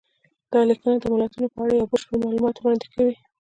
[0.51, 3.15] دا لیکنه د متلونو په اړه یو بشپړ معلومات وړاندې کوي